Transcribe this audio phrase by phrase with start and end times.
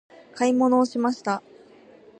[0.33, 1.43] 買い物をしました。